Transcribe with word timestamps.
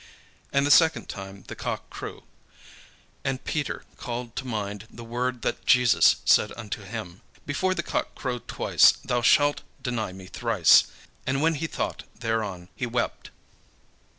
And 0.51 0.65
the 0.65 0.71
second 0.71 1.09
time 1.09 1.43
the 1.47 1.55
cock 1.55 1.91
crew. 1.91 2.23
And 3.23 3.43
Peter 3.43 3.83
called 3.97 4.35
to 4.37 4.47
mind 4.47 4.87
the 4.89 5.03
word 5.03 5.43
that 5.43 5.63
Jesus 5.63 6.15
said 6.25 6.51
unto 6.57 6.81
him, 6.81 7.21
"Before 7.45 7.75
the 7.75 7.83
cock 7.83 8.15
crow 8.15 8.39
twice, 8.39 8.93
thou 9.05 9.21
shalt 9.21 9.61
deny 9.79 10.11
me 10.11 10.25
thrice." 10.25 10.85
And 11.27 11.39
when 11.39 11.53
he 11.53 11.67
thought 11.67 12.05
thereon, 12.19 12.69
he 12.75 12.87
wept. 12.87 13.29